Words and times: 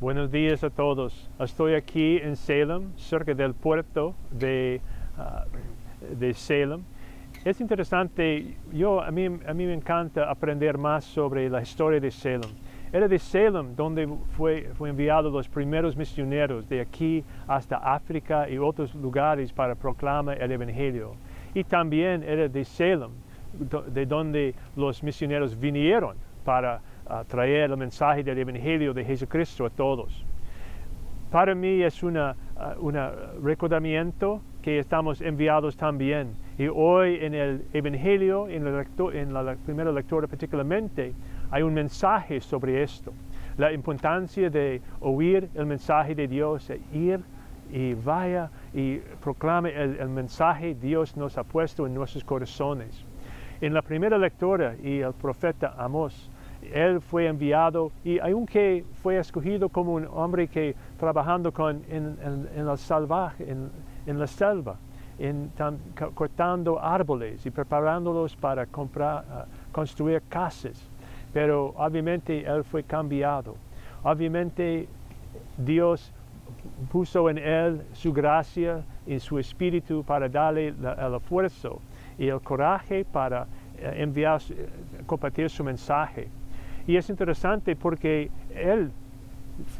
Buenos 0.00 0.32
días 0.32 0.64
a 0.64 0.70
todos. 0.70 1.28
Estoy 1.38 1.74
aquí 1.74 2.16
en 2.16 2.34
Salem, 2.34 2.96
cerca 2.96 3.34
del 3.34 3.52
puerto 3.52 4.14
de, 4.30 4.80
ah, 5.18 5.44
de 6.18 6.32
Salem. 6.32 6.80
Es 7.44 7.60
interesante, 7.60 8.56
yo, 8.72 9.02
a, 9.02 9.10
mí, 9.10 9.26
a 9.26 9.52
mí 9.52 9.66
me 9.66 9.74
encanta 9.74 10.30
aprender 10.30 10.78
más 10.78 11.04
sobre 11.04 11.50
la 11.50 11.60
historia 11.60 12.00
de 12.00 12.10
Salem. 12.10 12.48
Era 12.90 13.08
de 13.08 13.18
Salem 13.18 13.76
donde 13.76 14.08
fue, 14.38 14.70
fue 14.72 14.88
enviado 14.88 15.28
los 15.28 15.46
primeros 15.50 15.94
misioneros 15.98 16.66
de 16.66 16.80
aquí 16.80 17.22
hasta 17.46 17.76
África 17.76 18.48
y 18.48 18.56
otros 18.56 18.94
lugares 18.94 19.52
para 19.52 19.74
proclamar 19.74 20.40
el 20.40 20.50
Evangelio. 20.50 21.12
Y 21.52 21.62
también 21.62 22.22
era 22.22 22.48
de 22.48 22.64
Salem, 22.64 23.10
de 23.92 24.06
donde 24.06 24.54
los 24.76 25.02
misioneros 25.02 25.60
vinieron 25.60 26.16
para 26.42 26.80
traer 27.26 27.70
el 27.70 27.76
mensaje 27.76 28.22
del 28.22 28.38
Evangelio 28.38 28.94
de 28.94 29.04
Jesucristo 29.04 29.66
a 29.66 29.70
todos. 29.70 30.24
Para 31.30 31.54
mí 31.54 31.82
es 31.82 32.02
un 32.02 32.18
recordamiento 33.42 34.40
que 34.62 34.78
estamos 34.78 35.20
enviados 35.20 35.76
también. 35.76 36.34
Y 36.58 36.68
hoy 36.68 37.18
en 37.20 37.34
el 37.34 37.64
Evangelio, 37.72 38.48
en 38.48 38.64
la, 38.64 38.84
en 39.12 39.32
la 39.32 39.54
primera 39.64 39.92
lectura 39.92 40.26
particularmente, 40.26 41.14
hay 41.50 41.62
un 41.62 41.72
mensaje 41.72 42.40
sobre 42.40 42.82
esto. 42.82 43.12
La 43.56 43.72
importancia 43.72 44.50
de 44.50 44.80
oír 45.00 45.48
el 45.54 45.66
mensaje 45.66 46.14
de 46.14 46.28
Dios, 46.28 46.68
e 46.70 46.80
ir 46.92 47.20
y 47.72 47.94
vaya 47.94 48.50
y 48.74 48.98
proclame 49.22 49.70
el, 49.70 49.96
el 50.00 50.08
mensaje 50.08 50.74
Dios 50.74 51.16
nos 51.16 51.38
ha 51.38 51.44
puesto 51.44 51.86
en 51.86 51.94
nuestros 51.94 52.24
corazones. 52.24 53.04
En 53.60 53.72
la 53.72 53.82
primera 53.82 54.18
lectura, 54.18 54.74
y 54.82 55.00
el 55.00 55.12
profeta 55.12 55.74
Amos 55.78 56.30
él 56.62 57.00
fue 57.00 57.26
enviado 57.26 57.90
y 58.04 58.18
aunque 58.18 58.84
fue 59.02 59.18
escogido 59.18 59.68
como 59.68 59.94
un 59.94 60.06
hombre 60.12 60.48
que 60.48 60.74
trabajando 60.98 61.52
con, 61.52 61.82
en, 61.88 62.16
en, 62.54 62.66
la 62.66 62.76
salvaje, 62.76 63.50
en, 63.50 64.18
la 64.18 64.26
selva, 64.26 64.76
cortando 66.14 66.82
árboles 66.82 67.44
y 67.44 67.50
preparándolos 67.50 68.36
para 68.36 68.66
comprar, 68.66 69.24
ah, 69.30 69.44
construir 69.72 70.22
casas. 70.28 70.88
Pero 71.32 71.74
obviamente 71.76 72.44
él 72.44 72.64
fue 72.64 72.82
cambiado. 72.82 73.54
Obviamente 74.02 74.88
Dios 75.56 76.12
puso 76.90 77.30
en 77.30 77.38
él 77.38 77.82
su 77.92 78.12
gracia 78.12 78.82
y 79.06 79.18
su 79.18 79.38
espíritu 79.38 80.02
para 80.04 80.28
darle 80.28 80.68
el 80.68 81.14
esfuerzo 81.14 81.80
y 82.18 82.28
el 82.28 82.40
coraje 82.40 83.04
para 83.04 83.46
eh, 83.78 83.94
enviar, 83.96 84.40
eh, 84.50 84.68
compartir 85.06 85.48
su 85.48 85.64
mensaje. 85.64 86.28
Y 86.86 86.96
es 86.96 87.08
interesante 87.10 87.76
porque 87.76 88.30
él 88.54 88.90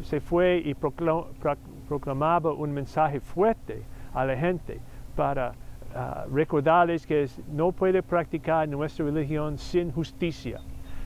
se 0.02 0.20
fue 0.20 0.62
y 0.64 0.74
proclamaba 0.74 2.52
un 2.52 2.72
mensaje 2.72 3.20
fuerte 3.20 3.82
a 4.12 4.24
la 4.24 4.36
gente 4.36 4.80
para 5.16 5.52
ah, 5.94 6.24
recordarles 6.30 7.06
que 7.06 7.28
no 7.52 7.72
puede 7.72 8.02
practicar 8.02 8.68
nuestra 8.68 9.04
religión 9.06 9.58
sin 9.58 9.90
justicia. 9.90 10.60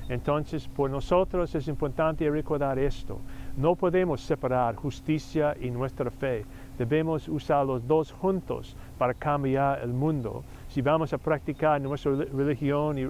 Entonces, 0.08 0.68
por 0.68 0.90
nosotros 0.90 1.54
es 1.54 1.66
importante 1.66 2.28
recordar 2.28 2.78
esto. 2.78 3.20
No 3.56 3.74
podemos 3.74 4.20
separar 4.20 4.74
justicia 4.74 5.56
y 5.58 5.70
nuestra 5.70 6.10
fe. 6.10 6.44
Debemos 6.76 7.26
usar 7.28 7.64
los 7.64 7.86
dos 7.86 8.12
juntos 8.12 8.76
para 8.98 9.14
cambiar 9.14 9.80
el 9.82 9.94
mundo. 9.94 10.44
Si 10.74 10.82
vamos 10.82 11.12
a 11.12 11.18
practicar 11.18 11.80
nuestra 11.80 12.10
religión 12.32 12.98
y 12.98 13.06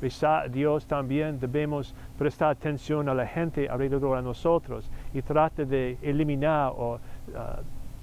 rezar 0.00 0.44
a 0.44 0.48
Dios 0.48 0.86
también, 0.86 1.38
debemos 1.38 1.94
prestar 2.16 2.52
atención 2.52 3.10
a 3.10 3.14
la 3.14 3.26
gente 3.26 3.68
alrededor 3.68 4.16
de 4.16 4.22
nosotros 4.22 4.88
y 5.12 5.20
tratar 5.20 5.66
de 5.66 5.98
eliminar 6.00 6.72
o 6.74 6.98
ah, 7.36 7.58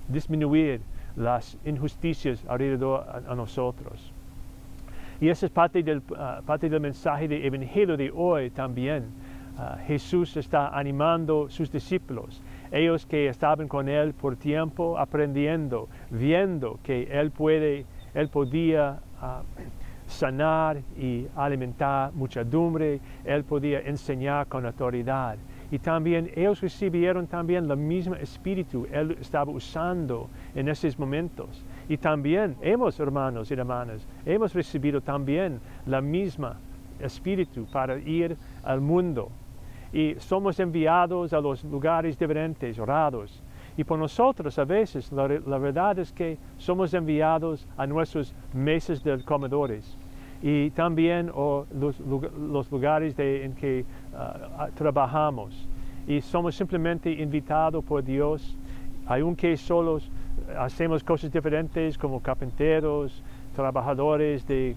disminuir 0.08 0.82
las 1.16 1.58
injusticias 1.66 2.46
alrededor 2.48 3.04
a, 3.28 3.34
nosotros. 3.34 4.12
Y 5.20 5.30
esa 5.30 5.48
es 5.48 5.52
parte 5.52 5.82
del, 5.82 6.04
ah, 6.16 6.42
parte 6.46 6.70
del 6.70 6.80
mensaje 6.80 7.28
del 7.28 7.44
Evangelio 7.44 7.98
de 7.98 8.12
hoy 8.14 8.52
también. 8.52 9.06
Ah, 9.58 9.80
Jesús 9.88 10.38
está 10.38 10.78
animando 10.78 11.50
sus 11.50 11.72
discípulos 11.72 12.40
ellos 12.72 13.06
que 13.06 13.28
estaban 13.28 13.68
con 13.68 13.90
Él 13.90 14.14
por 14.14 14.36
tiempo 14.38 14.98
aprendiendo, 14.98 15.90
viendo 16.10 16.80
que 16.84 17.04
Él, 17.12 17.32
puede, 17.32 17.86
él 18.14 18.30
podía 18.30 19.00
ah, 19.22 19.42
sanar 20.12 20.82
y 20.98 21.26
alimentar 21.36 22.12
muchedumbre, 22.14 23.00
Él 23.24 23.44
podía 23.44 23.80
enseñar 23.80 24.48
con 24.48 24.66
autoridad. 24.66 25.38
Y 25.72 25.80
también 25.80 26.30
ellos 26.36 26.60
recibieron 26.60 27.28
también 27.28 27.72
el 27.72 27.78
mismo 27.78 28.16
espíritu, 28.16 28.86
Él 28.92 29.18
estaba 29.22 29.52
usando 29.52 30.30
en 30.54 30.68
esos 30.68 31.00
momentos. 31.00 31.64
Y 31.88 31.98
también 31.98 32.58
hemos, 32.62 33.00
hermanos 33.00 33.50
y 33.50 33.54
hermanas, 33.54 34.06
hemos 34.26 34.54
recibido 34.54 35.00
también 35.00 35.62
la 35.86 36.02
misma 36.02 36.58
espíritu 37.00 37.66
para 37.72 37.98
ir 37.98 38.36
al 38.64 38.82
mundo 38.82 39.32
y 39.94 40.16
somos 40.20 40.60
enviados 40.60 41.34
a 41.34 41.42
los 41.42 41.64
lugares 41.64 42.18
diferentes, 42.18 42.80
orados. 42.80 43.42
Y 43.82 43.84
por 43.84 43.98
nosotros 43.98 44.60
a 44.60 44.64
veces 44.64 45.12
la, 45.12 45.26
verdad 45.58 45.98
es 45.98 46.14
que 46.14 46.38
somos 46.60 46.94
enviados 46.94 47.68
a 47.76 47.88
nuestros 47.88 48.32
mesas 48.54 49.04
de 49.04 49.24
comedores 49.24 49.98
y 50.40 50.70
también 50.70 51.32
los, 51.34 52.70
lugares 52.72 53.18
en 53.18 53.56
que 53.56 53.84
ah, 54.16 54.68
trabajamos. 54.76 55.68
Y 56.06 56.22
somos 56.22 56.54
simplemente 56.54 57.12
invitados 57.12 57.84
por 57.84 58.04
Dios, 58.04 58.56
aunque 59.08 59.58
solos 59.58 60.12
hacemos 60.60 61.04
cosas 61.04 61.32
diferentes 61.32 61.98
como 61.98 62.22
carpinteros, 62.22 63.24
trabajadores 63.56 64.46
de 64.46 64.76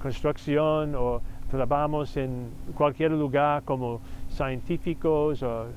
construcción 0.00 0.94
o 0.94 1.20
trabajamos 1.50 2.16
en 2.16 2.48
cualquier 2.74 3.10
lugar 3.10 3.64
como 3.64 4.00
científicos 4.36 5.42
o 5.42 5.64
eh, 5.64 5.70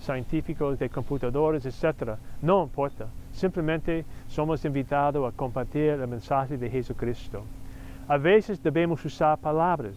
científicos 0.00 0.78
de 0.78 0.88
computadores, 0.88 1.64
etc. 1.66 2.16
No 2.40 2.64
importa. 2.64 3.06
Simplemente 3.32 4.04
somos 4.28 4.64
invitados 4.64 5.32
a 5.32 5.36
compartir 5.36 5.90
el 5.90 6.08
mensaje 6.08 6.56
de 6.56 6.68
Jesucristo. 6.70 7.44
A 8.08 8.16
veces 8.16 8.62
debemos 8.62 9.04
usar 9.04 9.38
palabras 9.38 9.94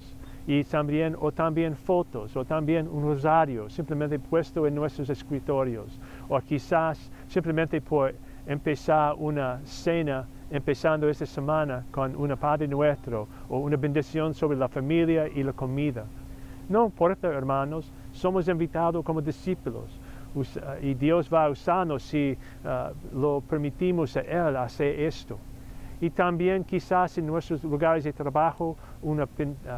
y 0.48 0.64
también, 0.64 1.16
o 1.20 1.32
también 1.32 1.76
fotos, 1.76 2.36
o 2.36 2.46
también 2.46 2.88
un 2.88 3.04
rosario 3.04 3.70
simplemente 3.70 4.20
puesto 4.20 4.68
en 4.68 4.76
nuestros 4.76 5.10
escritorios, 5.10 6.00
o 6.30 6.40
quizás 6.40 7.10
simplemente 7.28 7.82
por 7.82 8.14
empezar 8.46 9.16
una 9.18 9.60
cena 9.66 10.28
empezando 10.52 11.10
esta 11.10 11.26
semana 11.26 11.84
con 11.92 12.16
una 12.16 12.36
Padre 12.36 12.68
Nuestro 12.68 13.28
o 13.50 13.58
una 13.58 13.78
bendición 13.78 14.36
sobre 14.36 14.58
la 14.58 14.68
familia 14.68 15.28
y 15.28 15.42
la 15.42 15.54
comida. 15.54 16.06
No 16.68 16.86
importa, 16.86 17.28
hermanos, 17.28 17.92
somos 18.12 18.48
invitados 18.48 19.04
como 19.04 19.22
discípulos 19.22 20.00
y 20.82 20.94
Dios 20.94 21.30
va 21.32 21.46
a 21.46 21.50
usarnos 21.50 22.04
si 22.04 22.38
uh, 22.64 23.18
lo 23.18 23.42
permitimos 23.42 24.18
a 24.18 24.22
Él 24.22 24.56
hacer 24.58 25.00
esto. 25.00 25.38
Y 26.02 26.10
también 26.10 26.66
quizás 26.66 27.18
en 27.18 27.26
nuestros 27.26 27.64
lugares 27.64 28.04
de 28.04 28.12
trabajo 28.12 28.76
una, 29.02 29.28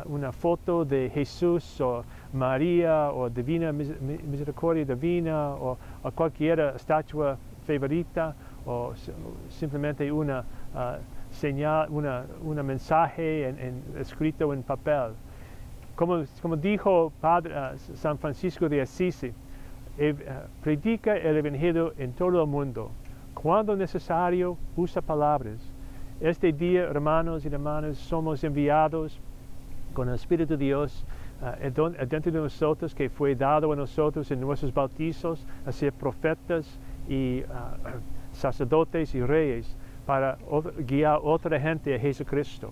una 0.06 0.32
foto 0.32 0.84
de 0.84 1.12
Jesús 1.14 1.80
o 1.80 2.04
María 2.34 3.12
o 3.12 3.30
Divina 3.30 3.72
Misericordia 3.72 4.84
Divina 4.84 5.52
o, 5.52 5.78
cualquier 6.16 6.60
estatua 6.76 7.38
favorita 7.68 8.36
o 8.66 8.94
simplemente 9.50 10.12
una 10.12 10.44
señal, 11.32 11.88
una, 11.92 12.64
mensaje 12.64 13.54
escrito 14.00 14.54
en 14.54 14.64
papel. 14.64 15.12
Como, 15.98 16.56
dijo 16.58 17.12
Padre, 17.20 17.56
ah, 17.56 17.74
San 17.96 18.20
Francisco 18.20 18.70
de 18.70 18.82
Asís, 18.82 19.24
eh, 19.24 19.34
predica 20.62 21.18
el 21.18 21.38
Evangelio 21.38 21.92
en 21.98 22.14
todo 22.14 22.40
el 22.40 22.48
mundo. 22.48 22.92
Cuando 23.34 23.76
necesario, 23.76 24.56
usa 24.76 25.02
palabras. 25.02 25.58
Este 26.22 26.54
día, 26.54 26.82
hermanos 26.84 27.46
y 27.46 27.48
hermanas, 27.48 27.98
somos 27.98 28.44
enviados 28.44 29.20
con 29.96 30.08
el 30.08 30.14
Espíritu 30.14 30.56
de 30.56 30.66
Dios 30.66 31.04
uh, 31.42 32.06
dentro 32.06 32.32
de 32.32 32.42
nosotros, 32.42 32.94
que 32.94 33.10
fue 33.10 33.34
dado 33.34 33.74
a 33.74 33.76
nosotros 33.76 34.30
en 34.30 34.40
nuestros 34.40 34.72
bautizos, 34.72 35.48
a 35.66 35.72
ser 35.72 35.94
profetas 35.94 36.80
y 37.10 37.42
sacerdotes 38.34 39.16
y 39.16 39.22
reyes 39.22 39.76
para 40.06 40.38
guiar 40.86 41.20
otra 41.24 41.60
gente 41.60 41.96
a 41.96 42.00
Jesucristo. 42.00 42.72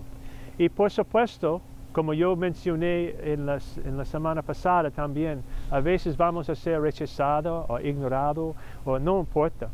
Y 0.58 0.68
por 0.68 0.92
supuesto, 0.92 1.60
como 1.96 2.12
yo 2.12 2.36
mencioné 2.36 3.14
en, 3.22 3.46
la 3.46 4.04
semana 4.04 4.42
pasada 4.42 4.90
también, 4.90 5.42
a 5.70 5.80
veces 5.80 6.14
vamos 6.14 6.46
a 6.50 6.54
ser 6.54 6.78
rechazados 6.82 7.64
o 7.70 7.80
ignorados, 7.80 8.54
o 8.84 8.98
no 8.98 9.18
importa, 9.18 9.70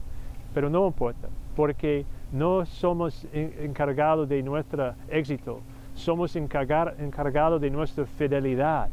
pero 0.55 0.71
no 0.71 0.87
importa, 0.87 1.27
porque 1.57 2.07
no 2.31 2.65
somos 2.65 3.27
encargados 3.33 4.29
de 4.29 4.41
nuestro 4.41 4.95
éxito, 5.09 5.63
somos 5.97 6.37
encargados 6.37 7.61
de 7.61 7.71
nuestra 7.71 8.07
fidelidad. 8.07 8.89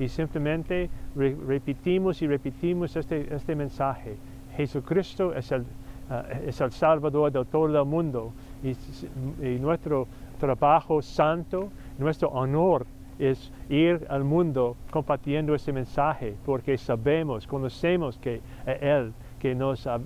y 0.00 0.08
simplemente 0.08 0.90
re- 1.14 1.36
repetimos 1.46 2.20
y 2.22 2.26
repetimos 2.26 2.96
este, 2.96 3.32
este 3.32 3.54
mensaje. 3.54 4.16
Jesucristo 4.56 5.32
es 5.32 5.52
el, 5.52 5.64
ah, 6.10 6.24
es 6.44 6.60
el 6.60 6.72
Salvador 6.72 7.30
de 7.30 7.44
todo 7.44 7.66
el 7.66 7.84
mundo 7.86 8.32
y 8.64 9.58
nuestro 9.60 10.08
trabajo 10.40 11.00
santo, 11.00 11.70
nuestro 11.98 12.28
honor 12.28 12.86
es 13.18 13.52
ir 13.68 14.06
al 14.08 14.24
mundo 14.24 14.76
compartiendo 14.90 15.54
este 15.54 15.72
mensaje 15.72 16.34
porque 16.44 16.76
sabemos, 16.76 17.46
conocemos 17.46 18.18
que 18.18 18.40
eh, 18.66 18.78
Él 18.80 19.12
que 19.38 19.54
nos 19.54 19.86
ha, 19.86 20.00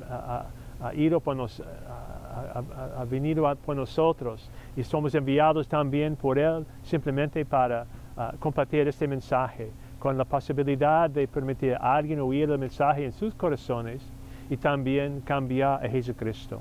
ido 0.95 1.21
por 1.21 1.35
nos, 1.37 1.61
ha, 1.61 2.63
ha- 3.01 3.05
venido 3.05 3.55
por 3.65 3.77
nosotros 3.77 4.51
y 4.77 4.83
somos 4.85 5.15
enviados 5.15 5.67
también 5.69 6.17
por 6.17 6.39
Él 6.39 6.67
simplemente 6.83 7.45
para 7.45 7.87
ah, 8.17 8.35
compartir 8.39 8.87
este 8.87 9.09
mensaje 9.09 9.71
con 9.99 10.19
la 10.19 10.25
posibilidad 10.25 11.09
de 11.09 11.27
permitir 11.27 11.75
a 11.75 11.97
alguien 11.97 12.21
oír 12.21 12.51
el 12.51 12.59
mensaje 12.59 13.05
en 13.05 13.13
sus 13.13 13.35
corazones 13.35 14.03
y 14.51 14.57
también 14.57 15.21
cambiar 15.23 15.85
a 15.85 15.89
Jesucristo. 15.89 16.61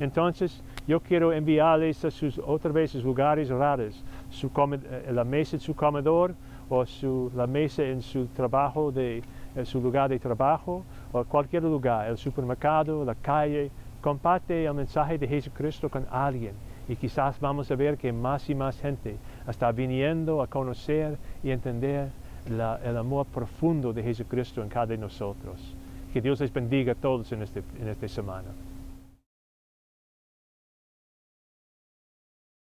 Entonces, 0.00 0.62
yo 0.88 0.98
quiero 0.98 1.32
enviarles 1.32 2.04
a 2.04 2.10
sus 2.10 2.38
otra 2.38 2.72
vez 2.72 2.90
sus 2.90 3.04
lugares 3.04 3.50
raros, 3.50 4.02
su 4.30 4.48
eh, 4.48 5.12
la 5.12 5.24
mesa 5.24 5.56
en 5.56 5.60
su 5.60 5.74
comedor 5.74 6.34
o 6.68 6.84
su, 6.86 7.30
la 7.36 7.46
mesa 7.46 7.84
en 7.84 8.00
su 8.00 8.26
trabajo 8.26 8.90
de 8.90 9.22
su 9.64 9.80
lugar 9.80 10.08
de 10.08 10.18
trabajo 10.18 10.84
o 11.12 11.24
cualquier 11.24 11.64
lugar, 11.64 12.08
el 12.08 12.16
supermercado, 12.16 13.04
la 13.04 13.14
calle, 13.14 13.70
comparte 14.00 14.64
el 14.64 14.74
mensaje 14.74 15.18
de 15.18 15.28
Jesucristo 15.28 15.88
con 15.88 16.06
alguien 16.10 16.54
y 16.88 16.96
quizás 16.96 17.38
vamos 17.38 17.70
a 17.70 17.76
ver 17.76 17.96
que 17.96 18.12
más 18.12 18.50
y 18.50 18.54
más 18.54 18.80
gente 18.80 19.16
está 19.46 19.70
viniendo 19.70 20.42
a 20.42 20.46
conocer 20.46 21.18
y 21.42 21.50
entender 21.50 22.08
el 22.48 22.96
amor 22.96 23.26
profundo 23.26 23.92
de 23.92 24.02
Jesucristo 24.02 24.62
en 24.62 24.68
cada 24.68 24.86
de 24.86 24.98
nosotros. 24.98 25.76
Que 26.12 26.20
Dios 26.20 26.40
les 26.40 26.52
bendiga 26.52 26.92
a 26.92 26.96
todos 26.96 27.30
en, 27.30 27.42
este, 27.42 27.62
en 27.80 27.88
esta 27.88 28.08
semana. 28.08 28.48